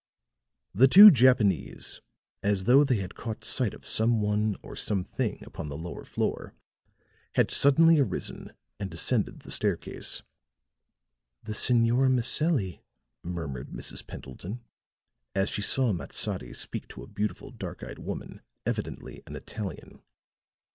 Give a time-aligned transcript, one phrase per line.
[0.73, 2.01] The two Japanese,
[2.41, 6.55] as though they had caught sight of some one or something upon the lower floor,
[7.35, 10.23] had suddenly arisen and descended the staircase.
[11.43, 12.81] "The Senora Maselli,"
[13.21, 14.07] murmured Mrs.
[14.07, 14.63] Pendleton,
[15.35, 20.01] as she saw Matsadi speak to a beautiful, dark eyed woman, evidently an Italian.